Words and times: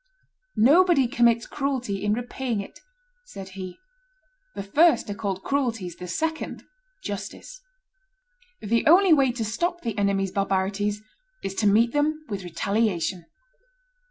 "Nobody 0.55 1.07
commits 1.07 1.45
cruelty 1.45 2.03
in 2.03 2.13
repaying 2.13 2.59
it," 2.59 2.79
said 3.23 3.49
he; 3.49 3.77
"the 4.55 4.63
first 4.63 5.07
are 5.11 5.13
called 5.13 5.43
cruelties, 5.43 5.97
the 5.97 6.07
second 6.07 6.63
justice. 7.03 7.61
The 8.63 8.87
only 8.87 9.13
way 9.13 9.31
to 9.33 9.45
stop 9.45 9.81
the 9.81 9.95
enemy's 9.99 10.31
barbarities 10.31 11.03
is 11.43 11.53
to 11.53 11.67
meet 11.67 11.91
them 11.93 12.25
with 12.29 12.43
retaliation." 12.43 13.27